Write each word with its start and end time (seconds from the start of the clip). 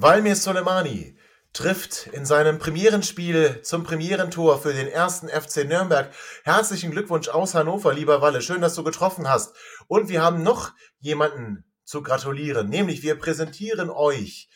Valmir 0.00 0.36
Soleimani 0.36 1.18
trifft 1.52 2.06
in 2.12 2.24
seinem 2.24 2.60
Premierenspiel 2.60 3.62
zum 3.62 3.82
Premierentor 3.82 4.62
für 4.62 4.72
den 4.72 4.86
ersten 4.86 5.28
FC 5.28 5.64
Nürnberg. 5.64 6.14
Herzlichen 6.44 6.92
Glückwunsch 6.92 7.28
aus 7.28 7.56
Hannover, 7.56 7.92
lieber 7.92 8.22
Walle. 8.22 8.40
Schön, 8.40 8.60
dass 8.60 8.76
du 8.76 8.84
getroffen 8.84 9.28
hast. 9.28 9.56
Und 9.88 10.08
wir 10.08 10.22
haben 10.22 10.44
noch 10.44 10.72
jemanden 11.00 11.64
zu 11.82 12.04
gratulieren, 12.04 12.68
nämlich 12.68 13.02
wir 13.02 13.18
präsentieren 13.18 13.90
euch 13.90 14.48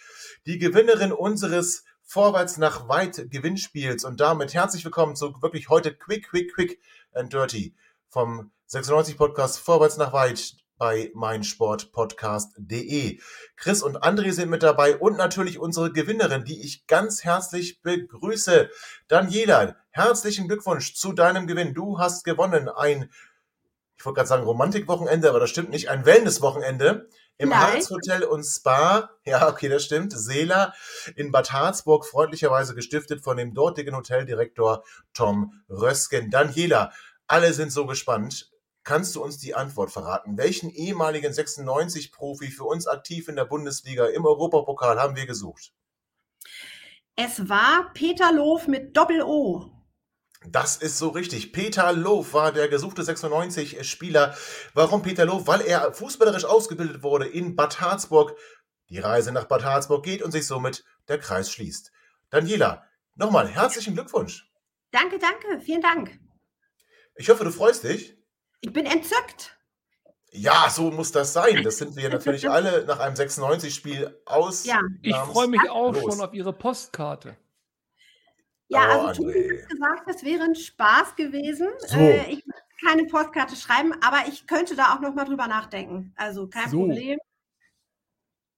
die 0.47 0.59
Gewinnerin 0.59 1.11
unseres 1.11 1.83
Vorwärts 2.05 2.57
nach 2.59 2.87
weit 2.89 3.29
Gewinnspiels 3.29 4.05
und 4.05 4.21
damit 4.21 4.55
herzlich 4.55 4.85
willkommen 4.85 5.17
zu 5.17 5.35
wirklich 5.43 5.69
heute 5.69 5.93
Quick, 5.93 6.29
Quick, 6.31 6.55
Quick 6.55 6.81
and 7.15 7.33
Dirty 7.33 7.75
vom 8.11 8.53
96 8.67 9.17
Podcast 9.17 9.59
Vorwärts 9.59 9.97
nach 9.97 10.13
weit 10.13 10.55
bei 10.83 11.13
meinsportpodcast.de. 11.15 13.21
Chris 13.55 13.83
und 13.85 14.03
André 14.03 14.33
sind 14.33 14.51
mit 14.51 14.65
dabei 14.65 14.97
und 14.97 15.17
natürlich 15.17 15.61
unsere 15.61 15.93
Gewinnerin, 15.93 16.45
die 16.45 16.61
ich 16.61 16.89
ganz 16.89 17.23
herzlich 17.23 17.81
begrüße. 17.83 18.69
Daniela, 19.07 19.77
herzlichen 19.91 20.49
Glückwunsch 20.49 20.97
zu 20.97 21.13
deinem 21.13 21.47
Gewinn. 21.47 21.73
Du 21.73 22.01
hast 22.01 22.25
gewonnen 22.25 22.69
ein, 22.69 23.09
ich 23.97 24.05
wollte 24.05 24.17
gerade 24.17 24.29
sagen 24.29 24.43
Romantikwochenende, 24.43 25.29
aber 25.29 25.39
das 25.39 25.51
stimmt 25.51 25.71
nicht, 25.71 25.89
ein 25.89 26.05
Wellnesswochenende 26.05 27.09
im 27.39 27.51
Nein. 27.51 27.61
Harz 27.61 27.89
Hotel 27.89 28.25
und 28.25 28.43
Spa. 28.43 29.11
Ja, 29.25 29.49
okay, 29.49 29.69
das 29.69 29.85
stimmt. 29.85 30.13
Seela 30.13 30.75
in 31.15 31.31
Bad 31.31 31.53
Harzburg, 31.53 32.07
freundlicherweise 32.07 32.75
gestiftet 32.75 33.23
von 33.23 33.37
dem 33.37 33.55
dortigen 33.55 33.95
Hoteldirektor 33.95 34.83
Tom 35.15 35.63
Rösken. 35.71 36.33
Daniela, 36.33 36.91
alle 37.29 37.53
sind 37.53 37.71
so 37.71 37.87
gespannt. 37.87 38.52
Kannst 38.85 39.15
du 39.15 39.23
uns 39.23 39.39
die 39.39 39.55
Antwort 39.55 39.93
verraten? 39.93 40.37
Welchen 40.37 40.71
ehemaligen 40.71 41.33
96-Profi 41.33 42.51
für 42.51 42.65
uns 42.65 42.87
aktiv 42.87 43.29
in 43.29 43.37
der 43.37 43.45
Bundesliga 43.45 44.07
im 44.07 44.25
Europapokal 44.25 45.01
haben 45.01 45.15
wir 45.15 45.27
gesucht? 45.27 45.73
Es 47.15 47.49
war 47.49 47.93
Peter 47.95 48.33
Loof 48.33 48.67
mit 48.67 48.97
Doppel-O. 48.97 49.71
Das 50.47 50.77
ist 50.77 50.99
so 50.99 51.11
richtig. 51.11 51.53
Peter 51.53 51.93
Loof 51.93 52.35
war 52.35 52.51
der 52.51 52.69
gesuchte 52.69 53.03
96-Spieler. 53.03 54.37
Warum 54.75 55.03
Peter 55.03 55.25
Loof? 55.25 55.47
Weil 55.47 55.61
er 55.61 55.93
fußballerisch 55.93 56.45
ausgebildet 56.45 57.05
wurde 57.05 57.27
in 57.27 57.55
Bad 57.55 57.81
Harzburg. 57.81 58.37
Die 58.89 58.99
Reise 58.99 59.31
nach 59.31 59.45
Bad 59.45 59.65
Harzburg 59.65 60.05
geht 60.05 60.23
und 60.23 60.33
sich 60.33 60.47
somit 60.47 60.85
der 61.07 61.19
Kreis 61.19 61.53
schließt. 61.53 61.93
Daniela, 62.31 62.85
nochmal 63.15 63.47
herzlichen 63.47 63.95
Glückwunsch. 63.95 64.51
Danke, 64.91 65.19
danke, 65.19 65.61
vielen 65.61 65.81
Dank. 65.81 66.19
Ich 67.15 67.31
hoffe, 67.31 67.45
du 67.45 67.53
freust 67.53 67.85
dich. 67.85 68.17
Ich 68.63 68.73
bin 68.73 68.87
entzückt. 68.87 69.59
Ja, 70.31 70.71
so 70.71 70.91
muss 70.91 71.13
das 71.13 71.33
sein. 71.35 71.63
Das 71.63 71.77
sind 71.79 71.95
wir 71.97 72.09
natürlich 72.09 72.49
alle 72.49 72.85
nach 72.87 73.01
einem 73.01 73.15
96-Spiel 73.15 74.19
aus. 74.25 74.65
Ja. 74.65 74.81
Ich 75.03 75.15
freue 75.15 75.49
mich 75.49 75.61
auch 75.69 75.93
los. 75.93 76.03
schon 76.15 76.21
auf 76.25 76.33
Ihre 76.33 76.55
Postkarte. 76.55 77.37
Ja, 78.69 78.97
Oh, 79.03 79.07
also 79.09 79.25
Tobi 79.25 79.35
André. 79.35 79.63
hat 79.63 79.69
gesagt, 79.69 80.03
es 80.09 80.25
wäre 80.25 80.45
ein 80.45 80.55
Spaß 80.55 81.17
gewesen. 81.17 81.69
So. 81.81 81.99
Äh, 81.99 82.31
ich 82.31 82.47
würde 82.47 82.59
keine 82.87 83.05
Postkarte 83.05 83.57
schreiben, 83.57 83.93
aber 84.03 84.27
ich 84.29 84.47
könnte 84.47 84.75
da 84.75 84.95
auch 84.95 85.01
noch 85.01 85.13
mal 85.15 85.25
drüber 85.27 85.49
nachdenken. 85.49 86.15
Also 86.17 86.47
kein 86.49 86.71
So. 86.71 86.79
Problem. 86.87 87.19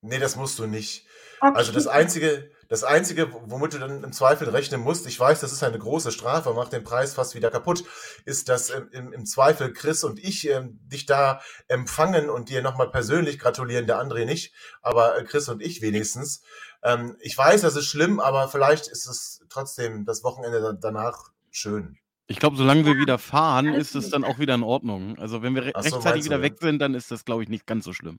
Nee, 0.02 0.18
das 0.20 0.36
musst 0.36 0.58
du 0.60 0.66
nicht. 0.66 1.06
Okay. 1.40 1.56
Also 1.56 1.72
das 1.72 1.88
Einzige, 1.88 2.52
das 2.68 2.84
Einzige, 2.84 3.32
womit 3.46 3.74
du 3.74 3.78
dann 3.78 4.02
im 4.04 4.12
Zweifel 4.12 4.48
rechnen 4.48 4.80
musst, 4.80 5.06
ich 5.06 5.18
weiß, 5.18 5.40
das 5.40 5.52
ist 5.52 5.62
eine 5.62 5.78
große 5.78 6.12
Strafe, 6.12 6.52
macht 6.54 6.72
den 6.72 6.84
Preis 6.84 7.14
fast 7.14 7.34
wieder 7.34 7.50
kaputt, 7.50 7.84
ist, 8.24 8.48
dass 8.48 8.70
ähm, 8.70 8.88
im, 8.92 9.12
im 9.12 9.26
Zweifel 9.26 9.72
Chris 9.72 10.04
und 10.04 10.18
ich 10.22 10.48
ähm, 10.48 10.78
dich 10.84 11.06
da 11.06 11.40
empfangen 11.68 12.30
und 12.30 12.48
dir 12.48 12.62
nochmal 12.62 12.90
persönlich 12.90 13.38
gratulieren, 13.38 13.86
der 13.86 14.00
André 14.00 14.24
nicht, 14.24 14.52
aber 14.82 15.18
äh, 15.18 15.24
Chris 15.24 15.48
und 15.48 15.62
ich 15.62 15.82
wenigstens. 15.82 16.42
Ähm, 16.82 17.16
ich 17.20 17.36
weiß, 17.36 17.62
das 17.62 17.76
ist 17.76 17.86
schlimm, 17.86 18.20
aber 18.20 18.48
vielleicht 18.48 18.86
ist 18.88 19.06
es 19.06 19.40
trotzdem 19.48 20.04
das 20.04 20.22
Wochenende 20.24 20.60
da- 20.60 20.72
danach 20.72 21.30
schön. 21.50 21.98
Ich 22.26 22.38
glaube, 22.38 22.56
solange 22.56 22.86
wir 22.86 22.96
wieder 22.96 23.18
fahren, 23.18 23.66
ist 23.74 23.94
es 23.94 24.08
dann 24.08 24.24
auch 24.24 24.38
wieder 24.38 24.54
in 24.54 24.62
Ordnung. 24.62 25.18
Also 25.18 25.42
wenn 25.42 25.54
wir 25.54 25.66
re 25.66 25.72
so, 25.74 25.80
rechtzeitig 25.80 26.24
wieder 26.24 26.38
du, 26.38 26.42
weg 26.42 26.56
sind, 26.58 26.78
dann 26.78 26.94
ist 26.94 27.10
das, 27.10 27.24
glaube 27.26 27.42
ich, 27.42 27.48
nicht 27.50 27.66
ganz 27.66 27.84
so 27.84 27.92
schlimm. 27.92 28.18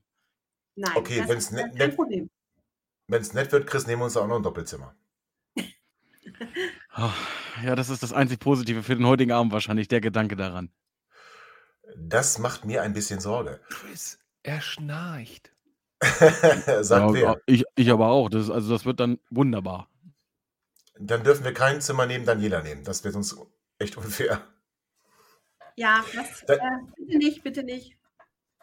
Nein, 0.76 0.92
Okay, 0.94 1.24
das 1.26 1.36
ist 1.36 1.52
ne- 1.52 1.72
kein 1.76 1.94
Problem. 1.96 2.30
Wenn 3.08 3.22
es 3.22 3.32
nett 3.32 3.52
wird, 3.52 3.66
Chris, 3.68 3.86
nehmen 3.86 4.00
wir 4.00 4.06
uns 4.06 4.14
da 4.14 4.20
auch 4.20 4.26
noch 4.26 4.36
ein 4.36 4.42
Doppelzimmer. 4.42 4.94
Ah, 6.90 7.12
Ja, 7.62 7.76
das 7.76 7.88
ist 7.88 8.02
das 8.02 8.12
einzig 8.12 8.40
Positive 8.40 8.82
für 8.82 8.96
den 8.96 9.06
heutigen 9.06 9.32
Abend 9.32 9.52
wahrscheinlich, 9.52 9.88
der 9.88 10.00
Gedanke 10.00 10.34
daran. 10.36 10.70
Das 11.96 12.38
macht 12.38 12.64
mir 12.64 12.82
ein 12.82 12.92
bisschen 12.92 13.20
Sorge. 13.20 13.60
Chris, 13.68 14.18
er 14.42 14.60
schnarcht. 14.60 15.52
Sagt 16.02 16.90
ja, 16.90 17.12
wer? 17.12 17.40
Ich, 17.46 17.64
ich 17.76 17.90
aber 17.90 18.08
auch. 18.08 18.28
Das, 18.28 18.44
ist- 18.44 18.50
also 18.50 18.70
das 18.72 18.84
wird 18.84 19.00
dann 19.00 19.18
wunderbar. 19.30 19.88
Dann 20.98 21.22
dürfen 21.24 21.44
wir 21.44 21.54
kein 21.54 21.80
Zimmer 21.80 22.06
neben 22.06 22.24
Daniela 22.24 22.62
nehmen. 22.62 22.82
Das 22.84 23.04
wird 23.04 23.14
uns 23.14 23.36
echt 23.78 23.96
unfair. 23.96 24.42
Ja, 25.76 26.04
Da- 26.46 26.54
äh, 26.54 26.60
bitte 26.96 27.18
nicht, 27.18 27.42
bitte 27.44 27.62
nicht. 27.62 27.95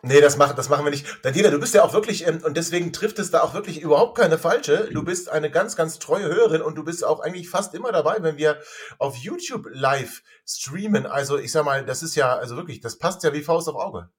Nee, 0.06 0.20
das 0.20 0.36
machen, 0.36 0.58
das 0.58 0.68
machen 0.68 0.86
wir 0.86 0.92
nicht. 0.92 1.24
Daniela, 1.24 1.50
du 1.50 1.62
bist 1.62 1.74
ja 1.74 1.82
auch 1.82 1.94
wirklich, 1.94 2.28
ähm, 2.28 2.42
und 2.44 2.58
deswegen 2.58 2.92
trifft 2.92 3.20
es 3.20 3.32
da 3.32 3.42
auch 3.42 3.54
wirklich 3.54 3.80
überhaupt 3.80 4.18
keine 4.18 4.38
falsche. 4.38 4.90
Du 4.92 5.02
bist 5.02 5.30
eine 5.30 5.50
ganz, 5.50 5.78
ganz 5.78 5.98
treue 5.98 6.26
Hörerin 6.26 6.62
und 6.62 6.76
du 6.76 6.84
bist 6.84 7.06
auch 7.06 7.22
eigentlich 7.22 7.50
fast 7.50 7.74
immer 7.74 7.94
dabei, 7.94 8.22
wenn 8.22 8.36
wir 8.36 8.60
auf 9.00 9.16
YouTube 9.16 9.66
live 9.72 10.22
streamen. 10.46 11.06
Also 11.06 11.38
ich 11.38 11.54
sag 11.54 11.64
mal, 11.64 11.86
das 11.86 12.04
ist 12.04 12.16
ja, 12.16 12.36
also 12.36 12.58
wirklich, 12.58 12.82
das 12.82 12.98
passt 12.98 13.24
ja 13.24 13.32
wie 13.32 13.44
Faust 13.44 13.70
auf 13.70 13.76
Auge. 13.76 14.10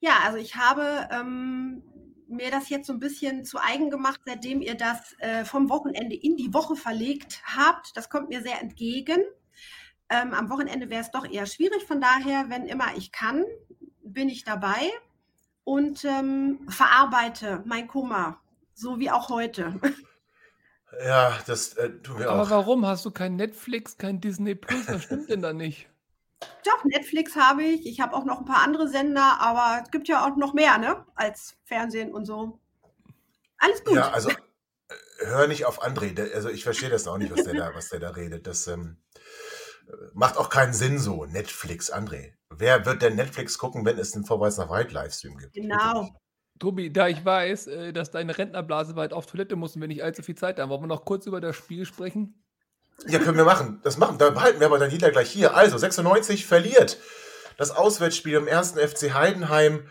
Ja, 0.00 0.18
also 0.24 0.38
ich 0.38 0.56
habe 0.56 1.08
ähm, 1.12 1.84
mir 2.26 2.50
das 2.50 2.68
jetzt 2.68 2.88
so 2.88 2.94
ein 2.94 2.98
bisschen 2.98 3.44
zu 3.44 3.58
eigen 3.58 3.90
gemacht, 3.90 4.22
seitdem 4.26 4.60
ihr 4.60 4.74
das 4.74 5.14
äh, 5.20 5.44
vom 5.44 5.70
Wochenende 5.70 6.16
in 6.16 6.36
die 6.36 6.52
Woche 6.52 6.74
verlegt 6.74 7.44
habt. 7.44 7.96
Das 7.96 8.08
kommt 8.08 8.28
mir 8.28 8.42
sehr 8.42 8.60
entgegen. 8.60 9.22
Ähm, 10.08 10.34
am 10.34 10.50
Wochenende 10.50 10.90
wäre 10.90 11.02
es 11.02 11.12
doch 11.12 11.30
eher 11.30 11.46
schwierig. 11.46 11.84
Von 11.84 12.00
daher, 12.00 12.46
wenn 12.48 12.66
immer 12.66 12.96
ich 12.96 13.12
kann, 13.12 13.44
bin 14.14 14.28
ich 14.28 14.44
dabei 14.44 14.90
und 15.64 16.04
ähm, 16.04 16.66
verarbeite 16.68 17.62
mein 17.66 17.88
Kummer, 17.88 18.38
so 18.74 18.98
wie 18.98 19.10
auch 19.10 19.28
heute. 19.28 19.80
Ja, 21.04 21.36
das 21.46 21.74
äh, 21.74 21.90
tun 21.90 22.20
wir 22.20 22.30
Aber 22.30 22.42
auch. 22.42 22.50
warum 22.50 22.86
hast 22.86 23.04
du 23.04 23.10
kein 23.10 23.34
Netflix, 23.34 23.98
kein 23.98 24.20
Disney 24.20 24.54
Plus? 24.54 24.86
Was 24.88 25.02
stimmt 25.02 25.28
denn 25.28 25.42
da 25.42 25.52
nicht? 25.52 25.88
Doch, 26.64 26.84
Netflix 26.84 27.36
habe 27.36 27.62
ich. 27.62 27.86
Ich 27.86 28.00
habe 28.00 28.14
auch 28.14 28.24
noch 28.24 28.38
ein 28.38 28.44
paar 28.44 28.62
andere 28.62 28.88
Sender, 28.88 29.40
aber 29.40 29.82
es 29.82 29.90
gibt 29.90 30.08
ja 30.08 30.24
auch 30.24 30.36
noch 30.36 30.52
mehr, 30.52 30.78
ne? 30.78 31.04
Als 31.14 31.56
Fernsehen 31.64 32.12
und 32.12 32.26
so. 32.26 32.60
Alles 33.58 33.82
gut. 33.82 33.96
Ja, 33.96 34.10
also 34.10 34.30
äh, 34.30 34.34
hör 35.20 35.46
nicht 35.46 35.64
auf 35.64 35.82
André. 35.82 36.14
Der, 36.14 36.34
also 36.34 36.48
ich 36.48 36.64
verstehe 36.64 36.90
das 36.90 37.06
auch 37.06 37.18
nicht, 37.18 37.32
was 37.32 37.44
der 37.44 37.54
da, 37.54 37.74
was 37.74 37.88
der 37.88 38.00
da 38.00 38.10
redet. 38.10 38.46
Das 38.46 38.66
ähm, 38.66 38.98
äh, 39.14 39.18
macht 40.12 40.36
auch 40.36 40.50
keinen 40.50 40.72
Sinn 40.72 40.98
so. 40.98 41.24
Netflix, 41.26 41.92
André. 41.92 42.32
Wer 42.50 42.86
wird 42.86 43.02
denn 43.02 43.16
Netflix 43.16 43.58
gucken, 43.58 43.84
wenn 43.84 43.98
es 43.98 44.14
einen 44.14 44.24
Vorweis 44.24 44.58
nach 44.58 44.70
Weit 44.70 44.92
Livestream 44.92 45.36
gibt? 45.38 45.54
Genau. 45.54 46.10
Tobi, 46.58 46.92
da 46.92 47.08
ich 47.08 47.24
weiß, 47.24 47.66
äh, 47.66 47.92
dass 47.92 48.10
deine 48.10 48.38
Rentnerblase 48.38 48.94
bald 48.94 49.12
auf 49.12 49.26
Toilette 49.26 49.56
muss 49.56 49.74
und 49.74 49.80
wir 49.80 49.88
nicht 49.88 50.04
allzu 50.04 50.22
viel 50.22 50.36
Zeit 50.36 50.58
haben, 50.58 50.70
wollen 50.70 50.82
wir 50.82 50.86
noch 50.86 51.04
kurz 51.04 51.26
über 51.26 51.40
das 51.40 51.56
Spiel 51.56 51.84
sprechen? 51.84 52.42
Ja, 53.06 53.18
können 53.18 53.36
wir 53.36 53.44
machen. 53.44 53.80
Das 53.82 53.98
machen. 53.98 54.18
Da 54.18 54.30
behalten 54.30 54.60
wir 54.60 54.68
aber 54.68 54.78
dann 54.78 54.90
jeder 54.90 55.10
gleich 55.10 55.30
hier. 55.30 55.56
Also, 55.56 55.76
96 55.78 56.46
verliert 56.46 56.98
das 57.56 57.70
Auswärtsspiel 57.70 58.34
im 58.34 58.46
ersten 58.46 58.78
FC 58.78 59.14
Heidenheim. 59.14 59.88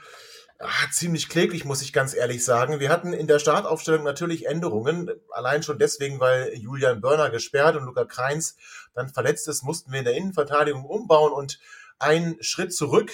Ah, 0.66 0.90
ziemlich 0.92 1.28
kläglich, 1.28 1.66
muss 1.66 1.82
ich 1.82 1.92
ganz 1.92 2.14
ehrlich 2.14 2.46
sagen. 2.46 2.80
Wir 2.80 2.90
hatten 2.90 3.12
in 3.12 3.28
der 3.28 3.40
Startaufstellung 3.40 4.04
natürlich 4.04 4.46
Änderungen. 4.46 5.12
Allein 5.32 5.62
schon 5.62 5.78
deswegen, 5.78 6.22
weil 6.22 6.54
Julian 6.56 7.02
Börner 7.02 7.30
gesperrt 7.30 7.76
und 7.76 7.84
Luca 7.84 8.06
Kreins 8.06 8.56
dann 8.94 9.10
verletzt 9.10 9.50
ist, 9.50 9.64
mussten 9.64 9.92
wir 9.92 10.00
in 10.00 10.06
der 10.06 10.16
Innenverteidigung 10.16 10.86
umbauen 10.86 11.34
und 11.34 11.60
einen 12.00 12.42
Schritt 12.42 12.74
zurück. 12.74 13.12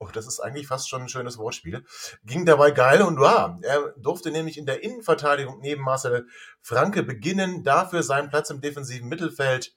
Oh, 0.00 0.08
das 0.12 0.26
ist 0.26 0.40
eigentlich 0.40 0.66
fast 0.66 0.88
schon 0.88 1.02
ein 1.02 1.08
schönes 1.08 1.38
Wortspiel. 1.38 1.84
Ging 2.24 2.44
dabei 2.44 2.72
geil 2.72 3.00
und 3.02 3.20
ja, 3.20 3.60
er 3.62 3.94
durfte 3.96 4.32
nämlich 4.32 4.58
in 4.58 4.66
der 4.66 4.82
Innenverteidigung 4.82 5.60
neben 5.60 5.82
Marcel 5.82 6.26
Franke 6.62 7.04
beginnen, 7.04 7.62
dafür 7.62 8.02
seinen 8.02 8.28
Platz 8.28 8.50
im 8.50 8.60
defensiven 8.60 9.08
Mittelfeld. 9.08 9.76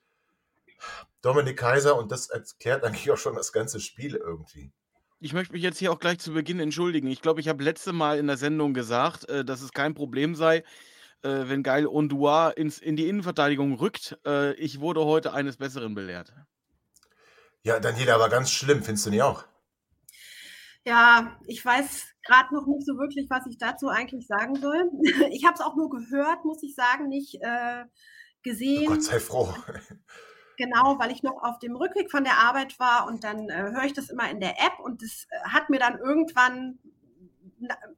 Dominik 1.22 1.58
Kaiser 1.58 1.96
und 1.98 2.12
das 2.12 2.32
erklärt 2.32 2.84
eigentlich 2.84 3.12
auch 3.12 3.18
schon 3.18 3.36
das 3.36 3.52
ganze 3.52 3.80
Spiel 3.80 4.16
irgendwie. 4.16 4.72
Ich 5.22 5.34
möchte 5.34 5.54
mich 5.54 5.64
jetzt 5.64 5.78
hier 5.78 5.92
auch 5.92 6.00
gleich 6.00 6.20
zu 6.20 6.34
Beginn 6.34 6.62
entschuldigen. 6.62 7.08
Ich 7.08 7.22
glaube, 7.22 7.42
ich 7.42 7.50
habe 7.50 7.62
letzte 7.62 7.92
Mal 7.92 8.18
in 8.20 8.28
der 8.28 8.38
Sendung 8.38 8.74
gesagt, 8.74 9.28
äh, 9.28 9.44
dass 9.44 9.62
es 9.62 9.74
kein 9.74 9.94
Problem 9.94 10.34
sei, 10.34 10.64
äh, 11.24 11.44
wenn 11.48 11.62
Geil 11.62 11.88
Ondua 11.88 12.52
ins, 12.52 12.80
in 12.80 12.96
die 12.96 13.10
Innenverteidigung 13.10 13.74
rückt. 13.74 14.18
Äh, 14.26 14.54
ich 14.54 14.80
wurde 14.80 15.04
heute 15.04 15.34
eines 15.34 15.58
Besseren 15.58 15.94
belehrt. 15.94 16.34
Ja, 17.64 17.82
Daniela, 17.82 18.16
aber 18.16 18.30
ganz 18.30 18.50
schlimm, 18.50 18.82
findest 18.82 19.08
du 19.08 19.10
nicht 19.10 19.22
auch? 19.22 19.44
Ja, 20.86 21.38
ich 21.48 21.64
weiß 21.66 22.08
gerade 22.26 22.56
noch 22.56 22.66
nicht 22.66 22.86
so 22.86 22.94
wirklich, 22.94 23.30
was 23.30 23.46
ich 23.48 23.58
dazu 23.58 23.90
eigentlich 23.90 24.26
sagen 24.26 24.56
soll. 24.56 24.90
Ich 25.32 25.44
habe 25.44 25.56
es 25.56 25.62
auch 25.62 25.76
nur 25.76 25.90
gehört, 25.90 26.46
muss 26.46 26.64
ich 26.64 26.76
sagen, 26.76 27.10
nicht 27.10 27.36
äh, 27.42 27.84
gesehen. 28.42 28.88
Oh 28.88 28.92
Gott 28.92 29.04
sei 29.04 29.20
froh. 29.20 29.54
Genau, 30.60 31.00
weil 31.00 31.10
ich 31.10 31.24
noch 31.24 31.42
auf 31.42 31.58
dem 31.60 31.78
Rückweg 31.78 32.12
von 32.12 32.26
der 32.26 32.38
Arbeit 32.38 32.78
war 32.82 33.08
und 33.08 33.24
dann 33.24 33.48
äh, 33.48 33.72
höre 33.72 33.86
ich 33.86 33.94
das 33.94 34.10
immer 34.10 34.30
in 34.30 34.42
der 34.42 34.60
App 34.60 34.78
und 34.84 35.02
das 35.02 35.26
äh, 35.30 35.40
hat 35.48 35.70
mir 35.70 35.80
dann 35.80 35.98
irgendwann, 35.98 36.80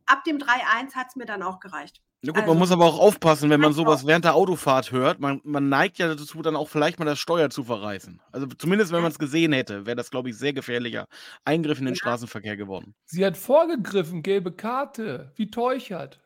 ab 0.06 0.24
dem 0.26 0.38
3.1 0.38 0.94
hat 0.94 1.08
es 1.10 1.16
mir 1.16 1.26
dann 1.26 1.42
auch 1.42 1.60
gereicht. 1.60 2.04
Na 2.22 2.34
gut, 2.34 2.42
also, 2.42 2.54
man 2.54 2.60
muss 2.60 2.72
aber 2.72 2.86
auch 2.86 3.00
aufpassen, 3.00 3.50
wenn 3.50 3.60
man 3.60 3.74
sowas 3.74 4.06
während 4.06 4.26
der 4.26 4.36
Autofahrt 4.36 4.92
hört. 4.92 5.20
Man, 5.20 5.42
man 5.44 5.70
neigt 5.70 5.98
ja 5.98 6.08
dazu, 6.14 6.44
dann 6.44 6.56
auch 6.56 6.70
vielleicht 6.70 7.00
mal 7.00 7.06
das 7.06 7.18
Steuer 7.18 7.50
zu 7.50 7.64
verreißen. 7.64 8.22
Also 8.32 8.46
zumindest, 8.46 8.92
wenn 8.92 9.02
man 9.02 9.10
es 9.10 9.18
gesehen 9.18 9.54
hätte, 9.54 9.88
wäre 9.88 9.96
das, 9.96 10.12
glaube 10.12 10.30
ich, 10.30 10.38
sehr 10.38 10.54
gefährlicher 10.54 11.08
Eingriff 11.44 11.80
in 11.80 11.86
den 11.86 11.96
ja. 11.96 12.00
Straßenverkehr 12.00 12.58
geworden. 12.58 12.94
Sie 13.06 13.26
hat 13.26 13.38
vorgegriffen, 13.38 14.22
gelbe 14.22 14.52
Karte, 14.52 15.32
wie 15.36 15.50
Teuchert. 15.50 16.22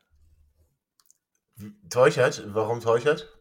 Teuchert? 1.89 2.43
Warum 2.53 2.81
Teuchert? 2.81 3.34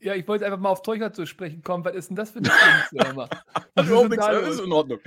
Ja, 0.00 0.14
ich 0.14 0.26
wollte 0.26 0.46
einfach 0.46 0.58
mal 0.58 0.70
auf 0.70 0.82
Teuchert 0.82 1.14
zu 1.14 1.26
sprechen 1.26 1.62
kommen. 1.62 1.84
Was 1.84 1.94
ist 1.94 2.08
denn 2.08 2.16
das 2.16 2.30
für 2.30 2.38
eine 2.38 2.50
Firma? 2.88 3.28
Also, 3.74 4.08
das 4.08 4.56
ist 4.56 4.60
in 4.60 4.72
Ordnung. 4.72 4.98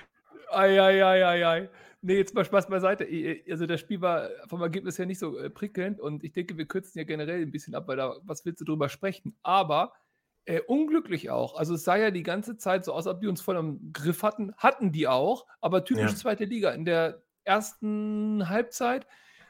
Eieieiei. 0.49 1.03
Ei, 1.03 1.25
ei, 1.25 1.47
ei, 1.47 1.69
Nee, 2.05 2.17
jetzt 2.17 2.35
mal 2.35 2.43
Spaß 2.43 2.67
beiseite. 2.67 3.07
Also 3.49 3.65
das 3.65 3.79
Spiel 3.79 4.01
war 4.01 4.29
vom 4.47 4.61
Ergebnis 4.61 4.99
her 4.99 5.05
nicht 5.05 5.19
so 5.19 5.37
äh, 5.37 5.49
prickelnd 5.49 6.01
und 6.01 6.25
ich 6.25 6.33
denke, 6.33 6.57
wir 6.57 6.65
kürzen 6.65 6.99
ja 6.99 7.05
generell 7.05 7.41
ein 7.41 7.51
bisschen 7.51 7.75
ab, 7.75 7.87
weil 7.87 7.95
da, 7.95 8.17
was 8.23 8.43
willst 8.43 8.59
du 8.59 8.65
drüber 8.65 8.89
sprechen? 8.89 9.37
Aber 9.41 9.93
äh, 10.43 10.59
unglücklich 10.59 11.29
auch. 11.29 11.55
Also 11.55 11.75
es 11.75 11.85
sah 11.85 11.95
ja 11.95 12.11
die 12.11 12.23
ganze 12.23 12.57
Zeit 12.57 12.83
so 12.83 12.91
aus, 12.91 13.07
ob 13.07 13.21
die 13.21 13.27
uns 13.27 13.39
voll 13.39 13.55
im 13.55 13.93
Griff 13.93 14.21
hatten. 14.21 14.53
Hatten 14.57 14.91
die 14.91 15.07
auch, 15.07 15.45
aber 15.61 15.85
typisch 15.85 16.11
ja. 16.11 16.15
zweite 16.17 16.43
Liga. 16.43 16.71
In 16.71 16.83
der 16.83 17.23
ersten 17.45 18.49
Halbzeit, 18.49 19.07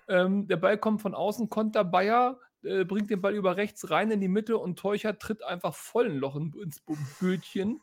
ähm, 0.07 0.48
der 0.48 0.57
Ball 0.57 0.78
kommt 0.78 1.01
von 1.01 1.16
außen, 1.16 1.50
Konter 1.50 1.84
Bayer, 1.84 2.40
äh, 2.63 2.86
bringt 2.86 3.10
den 3.10 3.21
Ball 3.21 3.36
über 3.36 3.57
rechts 3.57 3.89
rein 3.89 4.12
in 4.12 4.21
die 4.21 4.27
Mitte 4.27 4.57
und 4.57 4.80
Teucher 4.80 5.18
tritt 5.18 5.44
einfach 5.44 5.75
vollen 5.75 6.18
Loch 6.18 6.36
ins 6.36 6.81
Bötchen. 7.19 7.81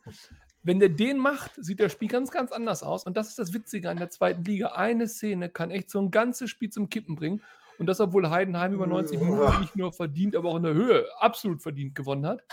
Wenn 0.63 0.79
der 0.79 0.89
den 0.89 1.17
macht, 1.17 1.51
sieht 1.57 1.79
das 1.79 1.91
Spiel 1.91 2.07
ganz, 2.07 2.29
ganz 2.29 2.51
anders 2.51 2.83
aus. 2.83 3.05
Und 3.05 3.17
das 3.17 3.29
ist 3.29 3.39
das 3.39 3.53
Witzige 3.53 3.89
an 3.89 3.97
der 3.97 4.09
zweiten 4.09 4.43
Liga. 4.43 4.73
Eine 4.73 5.07
Szene 5.07 5.49
kann 5.49 5.71
echt 5.71 5.89
so 5.89 5.99
ein 5.99 6.11
ganzes 6.11 6.49
Spiel 6.49 6.69
zum 6.69 6.89
Kippen 6.89 7.15
bringen. 7.15 7.41
Und 7.79 7.87
das, 7.87 7.99
obwohl 7.99 8.29
Heidenheim 8.29 8.73
über 8.73 8.85
90 8.85 9.19
Minuten 9.19 9.59
nicht 9.59 9.75
nur 9.75 9.91
verdient, 9.91 10.35
aber 10.35 10.49
auch 10.49 10.57
in 10.57 10.63
der 10.63 10.75
Höhe 10.75 11.05
absolut 11.19 11.63
verdient 11.63 11.95
gewonnen 11.95 12.27
hat. 12.27 12.43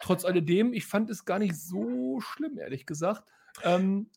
Trotz 0.00 0.24
alledem, 0.24 0.72
ich 0.72 0.84
fand 0.84 1.10
es 1.10 1.24
gar 1.24 1.38
nicht 1.38 1.56
so 1.56 2.20
schlimm, 2.20 2.58
ehrlich 2.58 2.84
gesagt. 2.84 3.22
Ähm, 3.62 4.10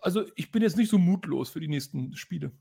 also 0.00 0.24
ich 0.36 0.50
bin 0.50 0.62
jetzt 0.62 0.76
nicht 0.76 0.90
so 0.90 0.96
mutlos 0.96 1.50
für 1.50 1.60
die 1.60 1.68
nächsten 1.68 2.16
Spiele. 2.16 2.52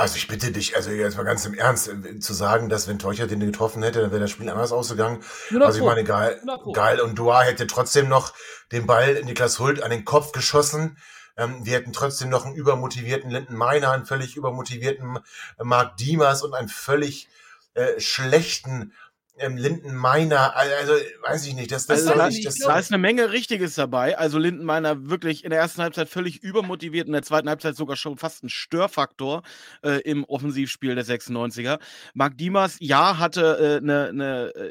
Also 0.00 0.16
ich 0.16 0.28
bitte 0.28 0.50
dich, 0.50 0.76
also 0.76 0.90
jetzt 0.90 1.18
mal 1.18 1.24
ganz 1.24 1.44
im 1.44 1.52
Ernst, 1.52 1.88
äh, 1.88 2.18
zu 2.20 2.32
sagen, 2.32 2.70
dass 2.70 2.88
wenn 2.88 2.98
Teucher 2.98 3.26
den 3.26 3.40
getroffen 3.40 3.82
hätte, 3.82 4.00
dann 4.00 4.10
wäre 4.10 4.22
das 4.22 4.30
Spiel 4.30 4.48
anders 4.48 4.72
ausgegangen. 4.72 5.22
Also 5.60 5.78
ich 5.78 5.84
meine, 5.84 6.04
Geil, 6.04 6.40
Geil 6.72 7.00
und 7.00 7.18
Dua 7.18 7.42
hätte 7.42 7.66
trotzdem 7.66 8.08
noch 8.08 8.32
den 8.72 8.86
Ball 8.86 9.22
Niklas 9.24 9.58
Hult 9.58 9.82
an 9.82 9.90
den 9.90 10.06
Kopf 10.06 10.32
geschossen. 10.32 10.96
Ähm, 11.36 11.66
wir 11.66 11.74
hätten 11.74 11.92
trotzdem 11.92 12.30
noch 12.30 12.46
einen 12.46 12.54
übermotivierten 12.54 13.30
Linden 13.30 13.54
Meiner, 13.54 13.90
einen 13.90 14.06
völlig 14.06 14.38
übermotivierten 14.38 15.18
Marc 15.62 15.98
Diemers 15.98 16.42
und 16.42 16.54
einen 16.54 16.70
völlig 16.70 17.28
äh, 17.74 18.00
schlechten 18.00 18.94
ähm, 19.40 19.56
Lindenmeiner, 19.56 20.54
also 20.56 20.92
weiß 21.22 21.46
ich 21.46 21.54
nicht, 21.54 21.72
das, 21.72 21.86
das, 21.86 22.06
also, 22.06 22.18
da, 22.18 22.28
nicht, 22.28 22.46
das, 22.46 22.56
da 22.56 22.78
ist 22.78 22.92
eine 22.92 22.98
Menge 22.98 23.32
Richtiges 23.32 23.74
dabei. 23.74 24.18
Also 24.18 24.38
Lindenmeiner 24.38 25.08
wirklich 25.08 25.44
in 25.44 25.50
der 25.50 25.58
ersten 25.58 25.82
Halbzeit 25.82 26.08
völlig 26.08 26.42
übermotiviert, 26.42 27.06
in 27.06 27.12
der 27.12 27.22
zweiten 27.22 27.48
Halbzeit 27.48 27.76
sogar 27.76 27.96
schon 27.96 28.18
fast 28.18 28.44
ein 28.44 28.48
Störfaktor 28.48 29.42
äh, 29.82 30.00
im 30.02 30.24
Offensivspiel 30.24 30.94
der 30.94 31.04
96er. 31.04 31.78
Marc 32.14 32.36
Dimas, 32.36 32.76
ja, 32.80 33.18
hatte 33.18 33.80
eine 33.82 34.08
äh, 34.08 34.12
ne, 34.12 34.52
äh, 34.54 34.70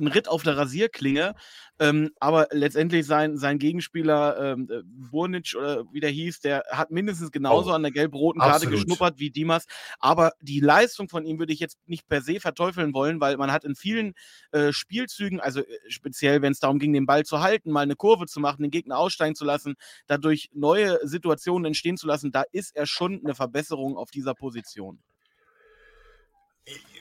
einen 0.00 0.08
Ritt 0.08 0.28
auf 0.28 0.42
der 0.42 0.56
Rasierklinge, 0.56 1.34
ähm, 1.78 2.10
aber 2.20 2.48
letztendlich 2.50 3.06
sein, 3.06 3.38
sein 3.38 3.58
Gegenspieler 3.58 4.52
ähm, 4.52 4.68
äh, 4.70 4.82
Burnic 4.84 5.54
oder 5.56 5.84
wie 5.92 6.00
der 6.00 6.10
hieß, 6.10 6.40
der 6.40 6.64
hat 6.70 6.90
mindestens 6.90 7.30
genauso 7.30 7.70
oh, 7.70 7.72
an 7.72 7.82
der 7.82 7.90
gelb-roten 7.90 8.40
Karte 8.40 8.66
geschnuppert 8.68 9.18
wie 9.18 9.30
Dimas. 9.30 9.64
Aber 9.98 10.32
die 10.42 10.60
Leistung 10.60 11.08
von 11.08 11.24
ihm 11.24 11.38
würde 11.38 11.54
ich 11.54 11.60
jetzt 11.60 11.78
nicht 11.86 12.06
per 12.06 12.20
se 12.20 12.38
verteufeln 12.38 12.92
wollen, 12.92 13.20
weil 13.20 13.38
man 13.38 13.50
hat 13.50 13.64
in 13.64 13.74
vielen 13.74 14.12
äh, 14.52 14.72
Spielzügen, 14.72 15.40
also 15.40 15.60
äh, 15.60 15.64
speziell 15.88 16.42
wenn 16.42 16.52
es 16.52 16.60
darum 16.60 16.78
ging, 16.78 16.92
den 16.92 17.06
Ball 17.06 17.24
zu 17.24 17.40
halten, 17.40 17.70
mal 17.70 17.80
eine 17.80 17.96
Kurve 17.96 18.26
zu 18.26 18.40
machen, 18.40 18.62
den 18.62 18.70
Gegner 18.70 18.98
aussteigen 18.98 19.34
zu 19.34 19.46
lassen, 19.46 19.76
dadurch 20.06 20.50
neue 20.52 20.98
Situationen 21.06 21.64
entstehen 21.64 21.96
zu 21.96 22.06
lassen, 22.06 22.30
da 22.30 22.44
ist 22.52 22.76
er 22.76 22.86
schon 22.86 23.20
eine 23.24 23.34
Verbesserung 23.34 23.96
auf 23.96 24.10
dieser 24.10 24.34
Position. 24.34 24.98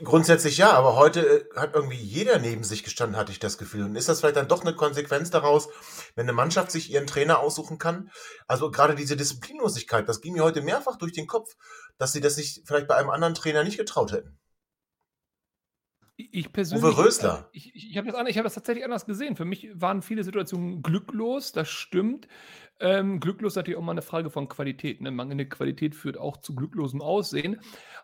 Grundsätzlich 0.01 0.57
ja, 0.57 0.71
aber 0.71 0.95
heute 0.95 1.49
äh, 1.51 1.59
hat 1.59 1.75
irgendwie 1.75 1.97
jeder 1.97 2.39
neben 2.39 2.63
sich 2.63 2.83
gestanden, 2.83 3.17
hatte 3.17 3.33
ich 3.33 3.39
das 3.39 3.57
Gefühl. 3.57 3.83
Und 3.83 3.95
ist 3.95 4.07
das 4.07 4.21
vielleicht 4.21 4.37
dann 4.37 4.47
doch 4.47 4.61
eine 4.61 4.73
Konsequenz 4.73 5.29
daraus, 5.29 5.67
wenn 6.15 6.23
eine 6.23 6.33
Mannschaft 6.33 6.71
sich 6.71 6.89
ihren 6.89 7.05
Trainer 7.05 7.39
aussuchen 7.39 7.77
kann? 7.77 8.09
Also 8.47 8.71
gerade 8.71 8.95
diese 8.95 9.17
Disziplinlosigkeit, 9.17 10.07
das 10.07 10.21
ging 10.21 10.33
mir 10.33 10.43
heute 10.43 10.61
mehrfach 10.61 10.95
durch 10.95 11.11
den 11.11 11.27
Kopf, 11.27 11.55
dass 11.97 12.13
sie 12.13 12.21
das 12.21 12.35
sich 12.35 12.61
vielleicht 12.65 12.87
bei 12.87 12.95
einem 12.95 13.09
anderen 13.09 13.35
Trainer 13.35 13.65
nicht 13.65 13.77
getraut 13.77 14.13
hätten. 14.13 14.38
Ich 16.19 16.51
persönlich. 16.51 16.83
Uwe 16.83 17.05
Rösler. 17.05 17.49
Ich, 17.53 17.73
ich, 17.73 17.91
ich 17.91 17.97
habe 17.97 18.11
das, 18.11 18.35
hab 18.35 18.43
das 18.43 18.53
tatsächlich 18.53 18.83
anders 18.83 19.05
gesehen. 19.05 19.37
Für 19.37 19.45
mich 19.45 19.69
waren 19.73 20.01
viele 20.01 20.25
Situationen 20.25 20.81
glücklos, 20.81 21.53
das 21.53 21.69
stimmt. 21.69 22.27
Ähm, 22.81 23.21
glücklos 23.21 23.53
ist 23.53 23.55
natürlich 23.55 23.77
auch 23.77 23.83
mal 23.83 23.93
eine 23.93 24.01
Frage 24.01 24.29
von 24.29 24.49
Qualität. 24.49 24.99
Ne? 24.99 25.11
Mangelnde 25.11 25.47
Qualität 25.47 25.95
führt 25.95 26.17
auch 26.17 26.37
zu 26.37 26.55
glücklosem 26.55 27.01
Aussehen. 27.01 27.61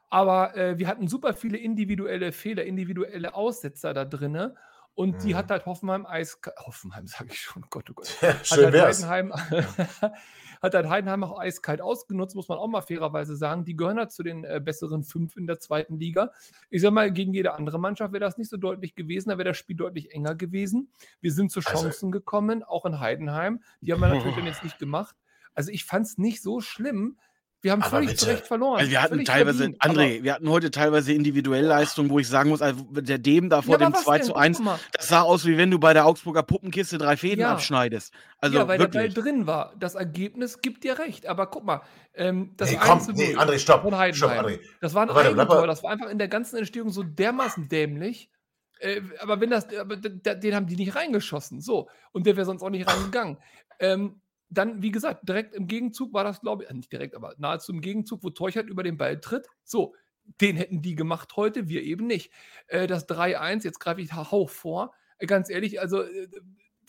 Aber 0.09 0.56
äh, 0.56 0.79
wir 0.79 0.88
hatten 0.88 1.09
super 1.09 1.33
viele 1.33 1.57
individuelle 1.57 2.31
Fehler, 2.31 2.63
individuelle 2.63 3.35
Aussetzer 3.35 3.94
da 3.94 4.06
drin. 4.06 4.53
Und 4.95 5.24
die 5.24 5.33
mhm. 5.33 5.38
hat 5.38 5.51
halt 5.51 5.65
Hoffenheim 5.65 6.06
eiskalt, 6.06 6.56
Hoffenheim 6.65 7.06
sage 7.07 7.30
ich 7.31 7.39
schon, 7.39 7.65
Gott, 7.69 7.89
oh 7.89 7.94
Gott. 7.94 8.18
Ja, 8.21 8.33
schön 8.44 8.68
hat 8.68 8.74
halt 8.74 9.06
Heidenheim, 9.06 9.33
hat 10.62 10.74
halt 10.74 10.89
Heidenheim 10.89 11.24
auch 11.25 11.38
eiskalt 11.38 11.81
ausgenutzt, 11.81 12.33
muss 12.36 12.47
man 12.47 12.57
auch 12.57 12.68
mal 12.68 12.81
fairerweise 12.81 13.36
sagen. 13.36 13.65
Die 13.65 13.75
gehören 13.75 13.98
halt 13.98 14.13
zu 14.13 14.24
den 14.24 14.46
äh, 14.46 14.62
besseren 14.63 15.03
fünf 15.03 15.36
in 15.36 15.48
der 15.48 15.60
zweiten 15.60 16.00
Liga. 16.00 16.31
Ich 16.70 16.81
sag 16.81 16.91
mal, 16.91 17.12
gegen 17.12 17.34
jede 17.34 17.53
andere 17.53 17.77
Mannschaft 17.77 18.13
wäre 18.13 18.22
das 18.22 18.38
nicht 18.38 18.50
so 18.50 18.55
deutlich 18.55 18.96
gewesen, 18.96 19.29
da 19.29 19.38
wäre 19.38 19.50
das 19.50 19.58
Spiel 19.58 19.75
deutlich 19.75 20.13
enger 20.13 20.34
gewesen. 20.34 20.89
Wir 21.20 21.34
sind 21.34 21.51
zu 21.51 21.60
also 21.60 21.72
Chancen 21.72 22.08
also, 22.08 22.12
gekommen, 22.12 22.63
auch 22.63 22.86
in 22.86 23.01
Heidenheim. 23.01 23.62
Die 23.81 23.91
haben 23.91 24.00
wir 24.00 24.08
natürlich 24.08 24.36
dann 24.38 24.46
jetzt 24.46 24.63
nicht 24.63 24.79
gemacht. 24.79 25.15
Also 25.53 25.72
ich 25.72 25.84
fand 25.84 26.05
es 26.05 26.17
nicht 26.17 26.41
so 26.41 26.62
schlimm. 26.62 27.17
Wir 27.65 27.72
haben 27.72 27.81
aber 27.81 27.89
völlig 27.89 28.10
bitte. 28.10 28.19
zu 28.19 28.29
Recht 28.29 28.45
verloren. 28.45 28.77
Also 28.77 28.91
wir 28.91 29.01
hatten 29.01 29.25
teilweise, 29.25 29.57
verdient, 29.57 29.81
André, 29.81 30.22
wir 30.22 30.36
hatten 30.36 30.50
heute 30.50 30.69
teilweise 30.69 31.13
individuelle 31.13 31.67
Leistungen, 31.67 32.12
wo 32.12 32.19
ich 32.19 32.27
sagen 32.27 32.51
muss, 32.51 32.62
also 32.62 32.84
der 32.91 33.17
Dem 33.17 33.50
da 33.50 33.63
vor 33.63 33.79
ja, 33.79 33.89
dem 33.89 33.95
2 33.95 34.19
zu 34.19 34.36
1, 34.36 34.62
das 34.91 35.07
sah 35.07 35.22
aus, 35.22 35.48
wie 35.48 35.57
wenn 35.57 35.72
du 35.72 35.79
bei 35.79 35.91
der 35.93 36.05
Augsburger 36.05 36.43
Puppenkiste 36.43 37.00
drei 37.00 37.17
Fäden 37.17 37.39
ja. 37.39 37.51
abschneidest. 37.51 38.13
Also 38.38 38.60
ja, 38.60 38.67
weil 38.67 38.77
wirklich. 38.77 39.12
der 39.12 39.22
Ball 39.22 39.24
drin 39.24 39.48
war. 39.48 39.74
Das 39.79 39.95
Ergebnis 39.95 40.62
gibt 40.62 40.84
dir 40.84 41.00
recht. 41.00 41.25
Aber 41.25 41.48
guck 41.48 41.65
mal, 41.65 41.81
ähm, 42.13 42.53
das 42.55 42.69
nee, 42.69 42.77
komm, 42.79 43.01
nee, 43.15 43.36
André, 43.36 43.57
stopp. 43.57 43.81
stopp 43.81 44.31
André. 44.31 44.60
Das 44.79 44.93
war 44.93 45.01
ein 45.01 45.10
Warte, 45.10 45.29
Eigentor. 45.29 45.65
Das 45.65 45.81
war 45.81 45.89
einfach 45.89 46.12
in 46.12 46.19
der 46.19 46.27
ganzen 46.27 46.57
Entstehung 46.57 46.91
so 46.91 47.01
dermaßen 47.01 47.67
dämlich. 47.67 48.29
Äh, 48.77 49.01
aber 49.22 49.41
wenn 49.41 49.50
das, 49.50 49.75
aber 49.75 49.95
den 49.95 50.53
haben 50.53 50.67
die 50.67 50.75
nicht 50.75 50.95
reingeschossen. 50.95 51.62
So. 51.62 51.89
Und 52.12 52.27
der 52.27 52.36
wäre 52.36 52.45
sonst 52.45 52.62
auch 52.62 52.69
nicht 52.69 52.88
reingegangen. 52.93 53.39
Ähm, 53.79 54.22
dann, 54.50 54.82
wie 54.82 54.92
gesagt, 54.92 55.28
direkt 55.28 55.54
im 55.56 55.68
Gegenzug 55.68 56.14
war 56.14 56.24
das, 56.24 56.42
glaube 56.42 56.64
ich, 56.64 56.70
äh, 56.70 56.74
nicht 56.74 56.92
direkt, 56.92 57.16
aber 57.16 57.34
nahezu 57.38 57.72
im 57.72 57.82
Gegenzug, 57.82 58.24
wo 58.24 58.30
Teuchert 58.30 58.68
über 58.68 58.84
den 58.84 58.98
Ball 58.98 59.20
tritt. 59.20 59.48
So, 59.64 59.96
den 60.42 60.56
hätten 60.56 60.82
die 60.82 60.96
gemacht 60.96 61.36
heute, 61.36 61.68
wir 61.68 61.84
eben 61.84 62.08
nicht. 62.08 62.32
Äh, 62.68 62.88
das 62.88 63.08
3-1, 63.08 63.64
jetzt 63.64 63.80
greife 63.80 64.02
ich 64.02 64.14
Hauch 64.14 64.50
vor. 64.50 64.94
Äh, 65.18 65.25
ganz 65.25 65.50
ehrlich, 65.50 65.80
also 65.80 66.02
äh, 66.02 66.28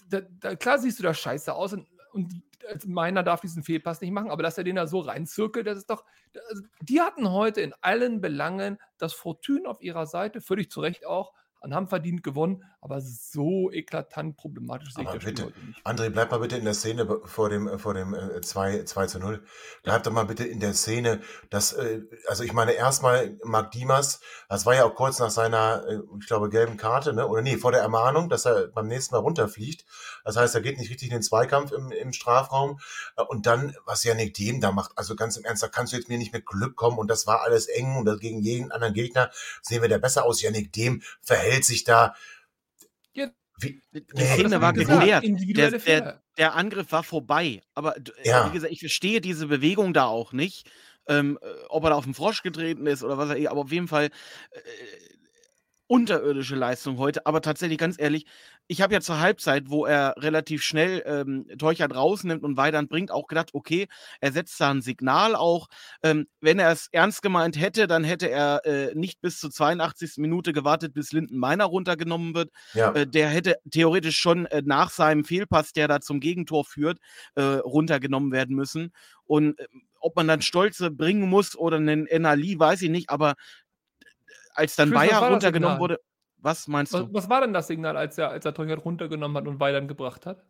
da, 0.08 0.20
da, 0.40 0.56
klar 0.56 0.78
siehst 0.78 0.98
du 0.98 1.02
da 1.02 1.14
scheiße 1.14 1.52
aus 1.52 1.72
und, 1.72 1.88
und 2.12 2.42
meiner 2.86 3.22
darf 3.22 3.40
diesen 3.40 3.62
Fehlpass 3.62 4.00
nicht 4.00 4.12
machen, 4.12 4.30
aber 4.30 4.42
dass 4.42 4.58
er 4.58 4.64
den 4.64 4.76
da 4.76 4.86
so 4.86 5.00
reinzirkelt, 5.00 5.66
das 5.66 5.78
ist 5.78 5.90
doch. 5.90 6.04
Also, 6.48 6.62
die 6.80 7.00
hatten 7.00 7.30
heute 7.30 7.60
in 7.60 7.74
allen 7.80 8.20
Belangen 8.20 8.78
das 8.98 9.12
Fortune 9.12 9.68
auf 9.68 9.80
ihrer 9.80 10.06
Seite, 10.06 10.40
völlig 10.40 10.70
zu 10.70 10.80
Recht 10.80 11.06
auch, 11.06 11.32
und 11.60 11.74
haben 11.74 11.88
verdient 11.88 12.22
gewonnen, 12.22 12.62
aber 12.80 13.00
so 13.00 13.70
eklatant 13.72 14.36
problematisch 14.36 14.94
sehe 14.94 15.02
ich 15.02 15.10
das 15.10 15.22
Spiel 15.22 15.32
bitte, 15.32 15.44
heute 15.46 15.60
nicht. 15.66 15.84
André, 15.84 16.10
bleib 16.10 16.30
mal 16.30 16.38
bitte 16.38 16.56
in 16.56 16.64
der 16.64 16.74
Szene 16.74 17.04
vor 17.24 17.48
dem, 17.48 17.80
vor 17.80 17.94
dem 17.94 18.14
äh, 18.14 18.40
2, 18.40 18.84
2 18.84 19.06
zu 19.06 19.18
0. 19.18 19.44
Bleib 19.82 20.04
doch 20.04 20.12
mal 20.12 20.24
bitte 20.24 20.44
in 20.44 20.60
der 20.60 20.72
Szene, 20.74 21.20
dass, 21.50 21.72
äh, 21.72 22.02
also 22.28 22.44
ich 22.44 22.52
meine, 22.52 22.72
erstmal 22.72 23.38
Marc 23.42 23.72
Dimas, 23.72 24.20
das 24.48 24.66
war 24.66 24.76
ja 24.76 24.84
auch 24.84 24.94
kurz 24.94 25.18
nach 25.18 25.30
seiner, 25.30 25.84
äh, 25.88 25.98
ich 26.20 26.28
glaube, 26.28 26.48
gelben 26.48 26.76
Karte, 26.76 27.12
ne? 27.12 27.26
Oder 27.26 27.42
nee, 27.42 27.56
vor 27.56 27.72
der 27.72 27.80
Ermahnung, 27.80 28.28
dass 28.28 28.44
er 28.44 28.68
beim 28.68 28.86
nächsten 28.86 29.16
Mal 29.16 29.20
runterfliegt. 29.20 29.84
Das 30.24 30.36
heißt, 30.36 30.54
er 30.54 30.60
geht 30.60 30.78
nicht 30.78 30.90
richtig 30.90 31.08
in 31.08 31.16
den 31.16 31.22
Zweikampf 31.22 31.72
im, 31.72 31.90
im 31.90 32.12
Strafraum. 32.12 32.78
Und 33.28 33.46
dann, 33.46 33.74
was 33.84 34.04
Yannick 34.04 34.34
Dehm 34.34 34.60
da 34.60 34.70
macht, 34.70 34.92
also 34.94 35.16
ganz 35.16 35.36
im 35.36 35.44
Ernst, 35.44 35.62
da 35.62 35.68
kannst 35.68 35.92
du 35.92 35.96
jetzt 35.96 36.08
mir 36.08 36.18
nicht 36.18 36.32
mit 36.32 36.46
Glück 36.46 36.76
kommen 36.76 36.98
und 36.98 37.10
das 37.10 37.26
war 37.26 37.42
alles 37.42 37.66
eng 37.66 37.96
und 37.96 38.04
das 38.04 38.20
gegen 38.20 38.42
jeden 38.42 38.70
anderen 38.70 38.94
Gegner 38.94 39.30
sehen 39.62 39.82
wir 39.82 39.88
da 39.88 39.98
besser 39.98 40.24
aus. 40.24 40.40
Yannick 40.40 40.72
Dehm 40.72 41.02
verhält 41.22 41.45
sich 41.64 41.84
da. 41.84 42.14
Ja, 43.14 43.30
Wie, 43.60 43.80
Die 43.92 44.04
Nee, 44.12 44.24
Szene 44.24 44.50
das 44.50 44.60
war 44.60 44.72
geklärt. 44.72 45.24
Der, 45.24 45.70
der, 45.70 46.22
der 46.36 46.54
Angriff 46.54 46.92
war 46.92 47.02
vorbei. 47.02 47.62
Aber 47.74 47.96
äh, 47.96 48.02
Ja. 48.24 48.46
wie 48.48 48.52
gesagt, 48.52 48.72
ich 48.72 48.80
verstehe 48.80 49.20
diese 49.20 49.46
Bewegung 49.46 49.92
da 49.94 50.06
auch 50.06 50.32
nicht. 50.32 50.70
Ähm, 51.08 51.38
äh, 51.40 51.46
ob 51.68 51.84
er 51.84 51.90
da 51.90 51.96
auf 51.96 52.04
den 52.04 52.14
Frosch 52.14 52.42
getreten 52.42 52.86
ist 52.86 53.02
oder 53.04 53.16
was 53.16 53.30
er, 53.30 53.50
aber 53.50 53.60
auf 53.62 53.70
jeden 53.72 53.86
Fall 53.88 54.06
äh, 54.06 54.58
unterirdische 55.88 56.56
Leistung 56.56 56.98
heute. 56.98 57.26
Aber 57.26 57.40
tatsächlich, 57.40 57.78
ganz 57.78 57.96
ehrlich, 57.98 58.26
ich 58.68 58.82
habe 58.82 58.94
ja 58.94 59.00
zur 59.00 59.20
Halbzeit, 59.20 59.70
wo 59.70 59.86
er 59.86 60.14
relativ 60.18 60.62
schnell 60.62 61.02
ähm, 61.06 61.46
Teuchert 61.58 61.94
rausnimmt 61.94 62.42
und 62.42 62.56
Weidand 62.56 62.88
bringt, 62.88 63.10
auch 63.10 63.28
gedacht, 63.28 63.50
okay, 63.52 63.86
er 64.20 64.32
setzt 64.32 64.60
da 64.60 64.70
ein 64.70 64.82
Signal 64.82 65.36
auch. 65.36 65.68
Ähm, 66.02 66.26
wenn 66.40 66.58
er 66.58 66.72
es 66.72 66.88
ernst 66.90 67.22
gemeint 67.22 67.60
hätte, 67.60 67.86
dann 67.86 68.02
hätte 68.02 68.28
er 68.28 68.64
äh, 68.64 68.94
nicht 68.94 69.20
bis 69.20 69.38
zur 69.38 69.50
82. 69.50 70.14
Minute 70.16 70.52
gewartet, 70.52 70.94
bis 70.94 71.12
Linden 71.12 71.38
Meiner 71.38 71.64
runtergenommen 71.66 72.34
wird. 72.34 72.50
ja. 72.74 72.92
Äh, 72.92 73.06
der 73.06 73.28
hätte 73.28 73.56
theoretisch 73.70 74.18
schon 74.18 74.46
äh, 74.46 74.62
nach 74.64 74.90
seinem 74.90 75.24
Fehlpass, 75.24 75.72
der 75.72 75.86
da 75.86 76.00
zum 76.00 76.18
Gegentor 76.18 76.64
führt, 76.64 76.98
äh, 77.36 77.42
runtergenommen 77.42 78.32
werden 78.32 78.56
müssen. 78.56 78.92
Und 79.24 79.58
äh, 79.60 79.66
ob 80.00 80.16
man 80.16 80.28
dann 80.28 80.42
Stolze 80.42 80.90
bringen 80.90 81.28
muss 81.28 81.56
oder 81.56 81.76
einen 81.76 82.06
Enali, 82.06 82.58
weiß 82.58 82.82
ich 82.82 82.90
nicht, 82.90 83.10
aber 83.10 83.34
als 84.56 84.76
dann 84.76 84.90
was 84.92 85.08
Bayer 85.08 85.28
runtergenommen 85.28 85.78
wurde, 85.78 86.00
was 86.38 86.68
meinst 86.68 86.92
Was, 86.92 87.02
du? 87.02 87.14
was 87.14 87.28
war 87.28 87.40
denn 87.40 87.52
das 87.52 87.66
Signal, 87.66 87.96
als 87.96 88.18
er, 88.18 88.30
als 88.30 88.44
er 88.44 88.54
Teuchert 88.54 88.84
runtergenommen 88.84 89.36
hat 89.36 89.46
und 89.48 89.60
Weidern 89.60 89.88
gebracht 89.88 90.26
hat? 90.26 90.44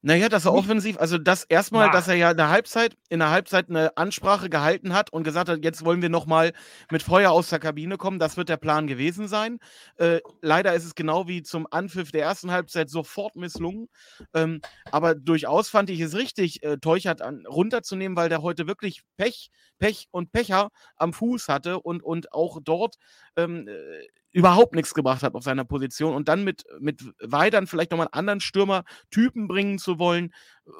Naja, 0.00 0.28
dass 0.28 0.44
er 0.44 0.52
Nicht- 0.52 0.60
offensiv, 0.60 0.98
also 0.98 1.18
das 1.18 1.42
erstmal, 1.42 1.86
Na. 1.86 1.92
dass 1.92 2.06
er 2.06 2.14
ja 2.14 2.30
in 2.30 2.36
der 2.36 2.50
Halbzeit, 2.50 2.96
in 3.08 3.18
der 3.18 3.30
Halbzeit 3.30 3.68
eine 3.68 3.96
Ansprache 3.96 4.48
gehalten 4.48 4.94
hat 4.94 5.12
und 5.12 5.24
gesagt 5.24 5.48
hat, 5.48 5.64
jetzt 5.64 5.84
wollen 5.84 6.02
wir 6.02 6.08
nochmal 6.08 6.52
mit 6.90 7.02
Feuer 7.02 7.32
aus 7.32 7.48
der 7.48 7.58
Kabine 7.58 7.96
kommen. 7.96 8.20
Das 8.20 8.36
wird 8.36 8.48
der 8.48 8.58
Plan 8.58 8.86
gewesen 8.86 9.26
sein. 9.26 9.58
Äh, 9.96 10.20
leider 10.40 10.72
ist 10.74 10.84
es 10.84 10.94
genau 10.94 11.26
wie 11.26 11.42
zum 11.42 11.66
Anpfiff 11.68 12.12
der 12.12 12.22
ersten 12.22 12.52
Halbzeit 12.52 12.90
sofort 12.90 13.34
misslungen. 13.34 13.88
Ähm, 14.34 14.60
aber 14.92 15.16
durchaus 15.16 15.68
fand 15.68 15.90
ich 15.90 15.98
es 16.00 16.14
richtig, 16.14 16.62
äh, 16.62 16.76
Teuchert 16.78 17.20
an, 17.20 17.44
runterzunehmen, 17.46 18.16
weil 18.16 18.28
der 18.28 18.40
heute 18.42 18.68
wirklich 18.68 19.02
Pech, 19.16 19.50
Pech 19.80 20.06
und 20.12 20.30
Pecher 20.30 20.70
am 20.96 21.12
Fuß 21.12 21.48
hatte 21.48 21.80
und, 21.80 22.04
und 22.04 22.32
auch 22.32 22.60
dort 22.62 22.96
ähm, 23.36 23.66
äh, 23.66 24.06
überhaupt 24.32 24.74
nichts 24.74 24.94
gebracht 24.94 25.22
hat 25.22 25.34
auf 25.34 25.42
seiner 25.42 25.64
Position 25.64 26.14
und 26.14 26.28
dann 26.28 26.44
mit, 26.44 26.64
mit 26.80 27.02
Weidern 27.20 27.66
vielleicht 27.66 27.90
nochmal 27.90 28.08
einen 28.08 28.18
anderen 28.18 28.40
Stürmer-Typen 28.40 29.48
bringen 29.48 29.78
zu 29.78 29.98
wollen, 29.98 30.32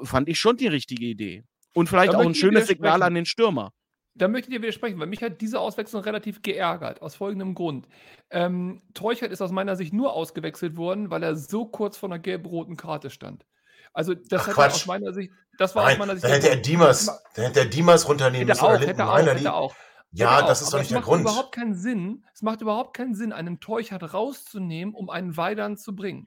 fand 0.02 0.28
ich 0.28 0.38
schon 0.38 0.57
die 0.57 0.67
richtige 0.69 1.07
Idee. 1.07 1.45
Und 1.75 1.88
vielleicht 1.88 2.12
Da 2.12 2.19
auch 2.19 2.25
ein 2.25 2.35
schönes 2.35 2.67
Signal 2.67 3.02
an 3.02 3.14
den 3.14 3.26
Stürmer. 3.26 3.73
Da 4.14 4.26
möchte 4.26 4.50
ich 4.50 4.57
dir 4.57 4.62
widersprechen, 4.62 4.99
weil 4.99 5.07
mich 5.07 5.23
hat 5.23 5.40
diese 5.40 5.61
Auswechslung 5.61 6.02
relativ 6.02 6.43
geärgert, 6.43 7.02
aus 7.02 7.14
folgendem 7.14 7.55
Grund. 7.55 7.87
Ähm, 8.31 8.83
Teuchert 8.93 9.31
ist 9.31 9.40
aus 9.40 9.52
meiner 9.52 9.76
Sicht 9.76 9.93
nur 9.93 10.12
ausgewechselt 10.12 10.76
worden, 10.76 11.11
weil 11.11 11.23
er 11.23 11.37
so 11.37 11.67
kurz 11.67 11.97
vor 11.97 12.09
einer 12.09 12.19
gelb-roten 12.19 12.76
Karte 12.76 13.11
stand. 13.11 13.47
Also 13.93 14.14
das 14.14 14.43
Ach, 14.43 14.47
hätte 14.49 14.55
Quatsch. 14.57 14.73
aus 14.75 14.87
meiner 14.87 15.12
Sicht, 15.12 15.31
das 15.57 15.75
war 15.76 15.85
aus 15.85 15.90
Nein, 15.90 15.99
meiner 15.99 16.12
Sicht 16.14 16.25
dann 16.25 16.33
der 16.33 16.40
hätte 16.40 16.49
er. 16.50 16.57
Dimas, 16.62 17.07
Ma- 17.07 17.19
dann 17.35 17.45
hätte 17.47 17.61
er 17.61 17.67
Dimas 17.67 18.09
runternehmen 18.09 18.49
Hätte 18.49 18.61
müssen 18.61 18.64
er 18.64 18.69
oder 18.69 18.75
auch, 18.75 18.81
Linden 18.81 18.88
hätte 18.90 19.02
er 19.02 19.09
auch, 19.09 19.14
Meiner. 19.14 19.35
hätte 19.35 19.52
auch. 19.55 19.75
Ja, 20.12 20.41
er 20.41 20.47
das 20.47 20.62
ist 20.62 20.73
doch 20.73 20.79
es 20.79 20.83
nicht 20.85 20.91
der 20.93 20.99
macht 21.00 21.07
Grund. 21.09 21.21
überhaupt 21.23 21.53
keinen 21.55 21.75
Sinn, 21.75 22.25
es 22.35 22.43
macht 22.43 22.61
überhaupt 22.62 22.97
keinen 22.97 23.15
Sinn, 23.15 23.33
einen 23.33 23.61
Teuchert 23.61 24.15
rauszunehmen, 24.15 24.95
um 24.95 25.11
einen 25.11 25.37
Weidern 25.37 25.77
zu 25.77 25.95
bringen. 25.95 26.27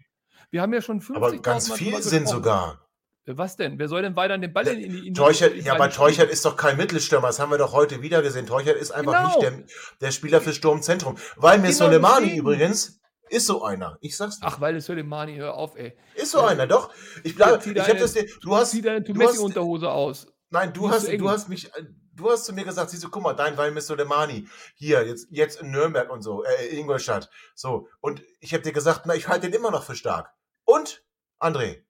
Wir 0.51 0.61
haben 0.61 0.73
ja 0.73 0.81
schon 0.81 1.01
50.000 1.01 1.15
Aber 1.15 1.37
ganz 1.37 1.69
Mal 1.69 1.75
viel 1.77 2.01
Sinn 2.01 2.27
sogar. 2.27 2.87
Was 3.25 3.55
denn? 3.55 3.77
Wer 3.79 3.87
soll 3.87 4.01
denn 4.01 4.15
Weidern 4.15 4.41
den 4.41 4.51
Ball 4.51 4.67
in, 4.67 4.79
in, 4.81 4.91
die- 4.91 4.97
in 4.99 5.03
die 5.05 5.13
Teuchert, 5.13 5.53
in 5.53 5.63
ja, 5.63 5.73
aber? 5.75 5.89
Teuchert 5.89 6.29
ist 6.31 6.43
doch 6.43 6.57
kein 6.57 6.75
Mittelstürmer. 6.75 7.27
Das 7.27 7.39
haben 7.39 7.51
wir 7.51 7.57
doch 7.59 7.71
heute 7.71 8.01
wieder 8.01 8.21
gesehen. 8.23 8.45
Teuchert 8.47 8.77
ist 8.77 8.91
einfach 8.91 9.13
Genau. 9.13 9.27
nicht 9.27 9.41
der, 9.41 9.65
der 10.01 10.11
Spieler 10.11 10.41
für 10.41 10.53
Sturmzentrum. 10.53 11.17
Weil 11.37 11.59
mir 11.59 11.67
Genau 11.67 11.77
Soleimani 11.77 12.35
übrigens 12.35 12.99
ist 13.29 13.45
so 13.45 13.63
einer. 13.63 13.97
Ich 14.01 14.17
sag's 14.17 14.39
dir. 14.39 14.47
Ach, 14.47 14.59
weil 14.59 14.75
es 14.75 14.85
Soleimani, 14.87 15.37
hör 15.37 15.53
auf, 15.53 15.75
ey. 15.77 15.95
ist 16.15 16.31
so 16.31 16.41
einer, 16.41 16.65
doch. 16.67 16.91
Ich 17.23 17.35
bleibe, 17.35 17.59
ich 17.63 17.79
hab 17.79 17.87
deine- 17.87 17.99
das 17.99 18.13
dir, 18.13 18.25
du 18.41 18.55
hast, 18.55 18.71
Zieh 18.71 18.81
deine 18.81 19.01
du 19.01 19.13
hast, 19.13 19.17
Messi-Unterhose 19.19 19.89
aus. 19.89 20.27
nein, 20.49 20.73
du 20.73 20.89
hast, 20.89 21.07
du 21.07 21.29
hast 21.29 21.47
mich, 21.47 21.67
äh, 21.75 21.83
du 22.21 22.31
hast 22.31 22.45
zu 22.45 22.53
mir 22.53 22.63
gesagt, 22.63 22.89
siehst 22.89 23.03
du, 23.03 23.09
guck 23.09 23.23
mal, 23.23 23.33
dein 23.33 23.57
Weil 23.57 23.79
Soleimani, 23.81 24.47
hier, 24.75 25.05
jetzt, 25.05 25.27
jetzt 25.31 25.61
in 25.61 25.71
Nürnberg 25.71 26.09
und 26.09 26.21
so, 26.21 26.43
äh, 26.43 26.67
in 26.67 26.79
Ingolstadt, 26.79 27.29
so. 27.55 27.87
Und 27.99 28.21
ich 28.39 28.53
habe 28.53 28.63
dir 28.63 28.73
gesagt, 28.73 29.01
na, 29.05 29.15
ich 29.15 29.27
halte 29.27 29.49
den 29.49 29.59
immer 29.59 29.71
noch 29.71 29.83
für 29.83 29.95
stark. 29.95 30.33
Und, 30.65 31.03
André, 31.39 31.83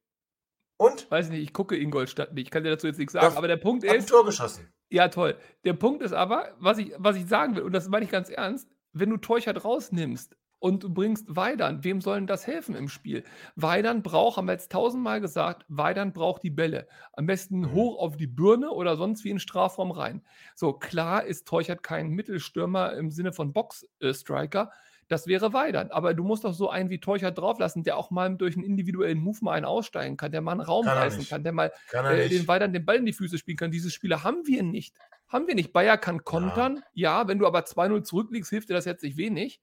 und, 0.82 1.12
Weiß 1.12 1.30
nicht, 1.30 1.44
ich 1.44 1.54
gucke 1.54 1.78
Ingolstadt 1.78 2.34
nicht. 2.34 2.48
Ich 2.48 2.50
kann 2.50 2.64
dir 2.64 2.72
dazu 2.72 2.88
jetzt 2.88 2.98
nichts 2.98 3.14
sagen. 3.14 3.34
Ja, 3.34 3.38
aber 3.38 3.48
der 3.48 3.58
Punkt 3.58 3.84
ist, 3.84 4.10
Tor 4.10 4.26
geschossen. 4.26 4.74
ja 4.90 5.10
toll. 5.10 5.38
Der 5.64 5.74
Punkt 5.74 6.02
ist 6.02 6.12
aber, 6.12 6.56
was 6.58 6.80
ich, 6.80 6.92
was 6.98 7.16
ich 7.18 7.28
sagen 7.28 7.56
will, 7.56 7.62
und 7.62 7.74
das 7.74 7.88
meine 7.88 8.04
ich 8.04 8.10
ganz 8.10 8.32
ernst, 8.32 8.68
wenn 8.92 9.12
du 9.12 9.18
Teuchert 9.18 9.64
rausnimmst 9.64 10.36
und 10.62 10.84
du 10.84 10.94
bringst 10.94 11.36
Weidern, 11.36 11.84
wem 11.84 12.02
soll 12.02 12.18
denn 12.18 12.28
das 12.28 12.46
helfen 12.46 12.76
im 12.76 12.88
Spiel? 12.88 13.24
Weidern 13.56 14.04
braucht, 14.04 14.38
haben 14.38 14.46
wir 14.46 14.52
jetzt 14.54 14.72
tausendmal 14.72 15.20
gesagt, 15.20 15.66
Weidern 15.70 16.14
braucht 16.14 16.44
die 16.44 16.52
Bälle. 16.52 16.88
Am 17.14 17.26
besten 17.26 17.62
Mhm. 17.62 17.72
hoch 17.74 17.98
auf 18.00 18.16
die 18.16 18.28
Birne 18.28 18.70
oder 18.70 18.96
sonst 18.96 19.24
wie 19.24 19.30
in 19.32 19.38
den 19.38 19.40
Strafraum 19.40 19.90
rein. 19.90 20.22
So, 20.56 20.74
klar 20.74 21.24
ist 21.26 21.48
Teuchert 21.48 21.82
kein 21.82 22.10
Mittelstürmer 22.12 22.94
im 22.94 23.10
Sinne 23.10 23.34
von 23.34 23.54
Box-Striker. 23.54 24.72
Das 25.08 25.26
wäre 25.28 25.52
Weidern. 25.52 25.90
Aber 25.92 26.14
du 26.14 26.24
musst 26.24 26.44
doch 26.44 26.54
so 26.54 26.70
einen 26.70 26.92
wie 26.92 27.00
Teuchert 27.00 27.38
drauflassen, 27.40 27.84
der 27.84 27.98
auch 27.98 28.12
mal 28.12 28.38
durch 28.38 28.56
einen 28.56 28.64
individuellen 28.64 29.18
Move 29.18 29.40
mal 29.42 29.54
einen 29.54 29.66
aussteigen 29.66 30.16
kann, 30.16 30.32
der 30.32 30.42
mal 30.42 30.52
einen 30.54 30.62
Raum 30.62 30.86
Kann 30.86 30.98
reißen 30.98 31.28
kann, 31.28 31.44
der 31.44 31.54
mal 31.54 31.74
Kann 31.90 32.06
äh, 32.06 32.30
den. 32.30 32.48
Weidern 32.48 32.72
den 32.72 32.86
Ball 32.86 32.98
in 32.98 33.06
die 33.08 33.14
Füße 33.14 33.38
spielen 33.40 33.58
kann. 33.58 33.72
Diese 33.72 33.90
Spieler 33.90 34.24
haben 34.24 34.46
wir 34.46 34.62
nicht. 34.64 34.96
Haben 35.28 35.48
wir 35.48 35.56
nicht. 35.56 35.74
Bayer 35.74 35.98
kann 35.98 36.24
kontern, 36.24 36.84
ja, 36.94 37.28
wenn 37.28 37.40
du 37.40 37.48
aber 37.48 37.66
2-0 37.66 38.04
zurückliegst, 38.04 38.52
hilft 38.52 38.70
dir 38.70 38.74
das 38.76 38.86
jetzt 38.86 39.02
nicht 39.04 39.18
wenig. 39.18 39.60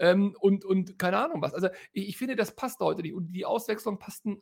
Ähm, 0.00 0.34
und, 0.40 0.64
und 0.64 0.98
keine 0.98 1.18
Ahnung 1.24 1.42
was. 1.42 1.54
Also 1.54 1.68
ich, 1.92 2.08
ich 2.08 2.18
finde, 2.18 2.34
das 2.36 2.56
passt 2.56 2.80
heute 2.80 3.02
nicht. 3.02 3.14
Und 3.14 3.32
die 3.32 3.46
Auswechslung 3.46 4.00
passten 4.00 4.40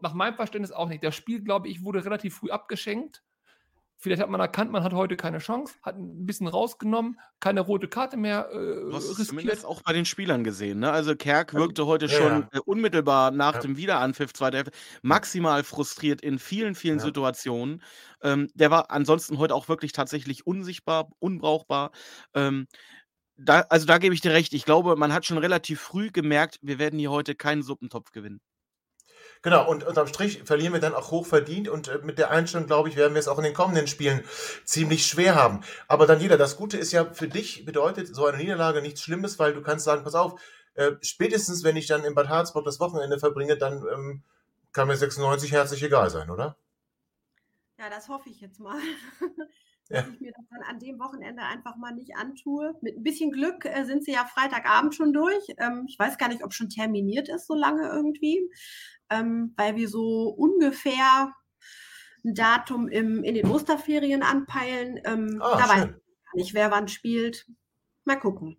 nach 0.00 0.14
meinem 0.14 0.36
Verständnis 0.36 0.72
auch 0.72 0.88
nicht. 0.88 1.04
Das 1.04 1.14
Spiel, 1.14 1.42
glaube 1.42 1.68
ich, 1.68 1.82
wurde 1.84 2.04
relativ 2.04 2.36
früh 2.36 2.50
abgeschenkt. 2.50 3.22
Vielleicht 3.98 4.22
hat 4.22 4.30
man 4.30 4.40
erkannt, 4.40 4.70
man 4.72 4.82
hat 4.84 4.92
heute 4.94 5.16
keine 5.16 5.38
Chance, 5.38 5.74
hat 5.82 5.96
ein 5.96 6.26
bisschen 6.26 6.48
rausgenommen, 6.48 7.18
keine 7.40 7.60
rote 7.62 7.88
Karte 7.88 8.16
mehr 8.18 8.50
äh, 8.52 8.84
Du 8.90 8.94
hast 8.94 9.18
riskiert. 9.18 9.26
zumindest 9.28 9.64
auch 9.64 9.82
bei 9.82 9.92
den 9.92 10.04
Spielern 10.04 10.44
gesehen. 10.44 10.78
Ne? 10.80 10.90
Also 10.92 11.16
Kerk 11.16 11.54
Also, 11.54 11.58
wirkte 11.58 11.86
heute 11.86 12.06
ja, 12.06 12.12
schon 12.12 12.42
ja. 12.42 12.48
äh, 12.52 12.60
unmittelbar 12.60 13.32
nach 13.32 13.54
Ja. 13.54 13.60
dem 13.60 13.76
Wiederanpfiff 13.76 14.32
zweiter 14.32 14.58
Hälfte 14.58 14.72
maximal 15.02 15.64
frustriert 15.64 16.20
in 16.20 16.38
vielen, 16.38 16.74
vielen. 16.76 17.00
Situationen. 17.00 17.82
Ähm, 18.22 18.48
der 18.54 18.70
war 18.70 18.90
ansonsten 18.92 19.38
heute 19.38 19.54
auch 19.54 19.68
wirklich 19.68 19.92
tatsächlich 19.92 20.46
unsichtbar, 20.46 21.10
unbrauchbar. 21.18 21.90
Ähm, 22.34 22.66
da, 23.36 23.60
also 23.68 23.86
da 23.86 23.98
gebe 23.98 24.14
ich 24.14 24.20
dir 24.20 24.32
recht. 24.32 24.52
Ich 24.52 24.64
glaube, 24.64 24.96
man 24.96 25.12
hat 25.12 25.26
schon 25.26 25.38
relativ 25.38 25.80
früh 25.80 26.10
gemerkt, 26.10 26.58
wir 26.62 26.78
werden 26.78 26.98
hier 26.98 27.10
heute 27.10 27.34
keinen 27.34 27.62
Suppentopf 27.62 28.12
gewinnen. 28.12 28.40
Genau, 29.42 29.68
und 29.68 29.84
unterm 29.84 30.06
Strich 30.06 30.42
verlieren 30.44 30.72
wir 30.72 30.80
dann 30.80 30.94
auch 30.94 31.10
hoch 31.10 31.26
verdient 31.26 31.68
und 31.68 31.88
äh, 31.88 31.98
mit 32.02 32.18
der 32.18 32.30
Einstellung, 32.30 32.66
glaube 32.66 32.88
ich, 32.88 32.96
werden 32.96 33.14
wir 33.14 33.20
es 33.20 33.28
auch 33.28 33.38
in 33.38 33.44
den 33.44 33.54
kommenden 33.54 33.86
Spielen 33.86 34.24
ziemlich 34.64 35.06
schwer 35.06 35.34
haben. 35.34 35.60
Aber 35.88 36.06
dann 36.06 36.20
jeder, 36.20 36.38
das 36.38 36.56
Gute 36.56 36.78
ist 36.78 36.92
ja 36.92 37.04
für 37.12 37.28
dich 37.28 37.64
bedeutet 37.64 38.14
so 38.14 38.26
eine 38.26 38.38
Niederlage 38.38 38.82
nichts 38.82 39.02
Schlimmes, 39.02 39.38
weil 39.38 39.52
du 39.52 39.62
kannst 39.62 39.84
sagen, 39.84 40.04
pass 40.04 40.14
auf, 40.14 40.40
äh, 40.74 40.92
spätestens 41.02 41.64
wenn 41.64 41.76
ich 41.76 41.86
dann 41.86 42.04
in 42.04 42.14
Bad 42.14 42.28
Harzburg 42.28 42.64
das 42.64 42.80
Wochenende 42.80 43.18
verbringe, 43.18 43.56
dann 43.56 43.84
ähm, 43.92 44.22
kann 44.72 44.88
mir 44.88 44.96
96 44.96 45.52
herzlich 45.52 45.82
egal 45.82 46.10
sein, 46.10 46.30
oder? 46.30 46.56
Ja, 47.78 47.90
das 47.90 48.08
hoffe 48.08 48.30
ich 48.30 48.40
jetzt 48.40 48.58
mal. 48.58 48.78
Ja. 49.88 50.02
Dass 50.02 50.10
ich 50.14 50.20
mir 50.20 50.32
das 50.36 50.44
dann 50.50 50.62
an 50.62 50.78
dem 50.78 50.98
Wochenende 50.98 51.42
einfach 51.42 51.76
mal 51.76 51.92
nicht 51.94 52.16
antue. 52.16 52.74
Mit 52.80 52.96
ein 52.96 53.02
bisschen 53.02 53.30
Glück 53.30 53.64
äh, 53.64 53.84
sind 53.84 54.04
sie 54.04 54.12
ja 54.12 54.24
Freitagabend 54.24 54.94
schon 54.94 55.12
durch. 55.12 55.44
Ähm, 55.58 55.86
ich 55.88 55.98
weiß 55.98 56.18
gar 56.18 56.28
nicht, 56.28 56.42
ob 56.44 56.52
schon 56.52 56.68
terminiert 56.68 57.28
ist, 57.28 57.46
so 57.46 57.54
lange 57.54 57.88
irgendwie, 57.88 58.50
ähm, 59.10 59.54
weil 59.56 59.76
wir 59.76 59.88
so 59.88 60.28
ungefähr 60.28 61.32
ein 62.24 62.34
Datum 62.34 62.88
im, 62.88 63.22
in 63.22 63.34
den 63.34 63.48
Osterferien 63.48 64.22
anpeilen. 64.22 65.00
Ähm, 65.04 65.40
Ah, 65.40 65.56
da 65.56 65.68
weiß 65.68 65.76
ich 65.76 65.82
schön. 65.82 65.90
gar 65.92 66.34
nicht, 66.34 66.54
wer 66.54 66.70
wann 66.70 66.88
spielt. 66.88 67.46
Mal 68.04 68.16
gucken. 68.16 68.58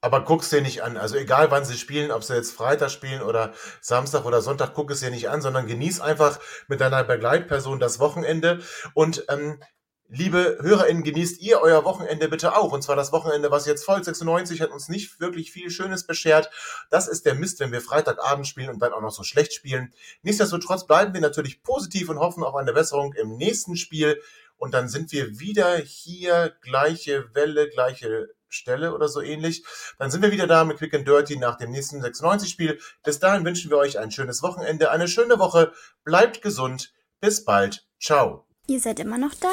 Aber 0.00 0.24
guck's 0.24 0.50
dir 0.50 0.60
nicht 0.60 0.84
an. 0.84 0.96
Also 0.96 1.16
egal 1.16 1.50
wann 1.50 1.64
sie 1.64 1.76
spielen, 1.76 2.12
ob 2.12 2.22
sie 2.22 2.34
jetzt 2.34 2.52
Freitag 2.52 2.90
spielen 2.90 3.20
oder 3.20 3.52
Samstag 3.80 4.24
oder 4.24 4.40
Sonntag, 4.42 4.72
guck 4.74 4.92
es 4.92 5.00
dir 5.00 5.10
nicht 5.10 5.28
an, 5.28 5.40
sondern 5.42 5.66
genieß 5.66 6.00
einfach 6.00 6.38
mit 6.68 6.80
deiner 6.80 7.02
Begleitperson 7.02 7.80
das 7.80 7.98
Wochenende. 7.98 8.62
Und 8.94 9.24
ähm, 9.28 9.60
Liebe 10.10 10.56
HörerInnen, 10.62 11.02
genießt 11.02 11.42
ihr 11.42 11.60
euer 11.60 11.84
Wochenende 11.84 12.28
bitte 12.28 12.56
auch. 12.56 12.72
Und 12.72 12.82
zwar 12.82 12.96
das 12.96 13.12
Wochenende, 13.12 13.50
was 13.50 13.66
jetzt 13.66 13.84
folgt. 13.84 14.06
96 14.06 14.62
hat 14.62 14.70
uns 14.70 14.88
nicht 14.88 15.20
wirklich 15.20 15.52
viel 15.52 15.70
Schönes 15.70 16.06
beschert. 16.06 16.50
Das 16.88 17.08
ist 17.08 17.26
der 17.26 17.34
Mist, 17.34 17.60
wenn 17.60 17.72
wir 17.72 17.82
Freitagabend 17.82 18.46
spielen 18.46 18.70
und 18.70 18.80
dann 18.80 18.94
auch 18.94 19.02
noch 19.02 19.12
so 19.12 19.22
schlecht 19.22 19.52
spielen. 19.52 19.92
Nichtsdestotrotz 20.22 20.86
bleiben 20.86 21.12
wir 21.12 21.20
natürlich 21.20 21.62
positiv 21.62 22.08
und 22.08 22.18
hoffen 22.18 22.42
auf 22.42 22.54
eine 22.54 22.72
Besserung 22.72 23.12
im 23.12 23.36
nächsten 23.36 23.76
Spiel. 23.76 24.18
Und 24.56 24.72
dann 24.72 24.88
sind 24.88 25.12
wir 25.12 25.38
wieder 25.40 25.76
hier, 25.76 26.56
gleiche 26.62 27.34
Welle, 27.34 27.68
gleiche 27.68 28.30
Stelle 28.48 28.94
oder 28.94 29.08
so 29.08 29.20
ähnlich. 29.20 29.62
Dann 29.98 30.10
sind 30.10 30.22
wir 30.22 30.32
wieder 30.32 30.46
da 30.46 30.64
mit 30.64 30.78
Quick 30.78 30.94
and 30.94 31.06
Dirty 31.06 31.36
nach 31.36 31.56
dem 31.58 31.70
nächsten 31.70 32.02
96-Spiel. 32.02 32.80
Bis 33.04 33.18
dahin 33.18 33.44
wünschen 33.44 33.70
wir 33.70 33.76
euch 33.76 33.98
ein 33.98 34.10
schönes 34.10 34.42
Wochenende, 34.42 34.90
eine 34.90 35.06
schöne 35.06 35.38
Woche. 35.38 35.72
Bleibt 36.02 36.40
gesund. 36.40 36.94
Bis 37.20 37.44
bald. 37.44 37.86
Ciao. 38.00 38.46
Ihr 38.66 38.80
seid 38.80 39.00
immer 39.00 39.18
noch 39.18 39.34
da? 39.34 39.52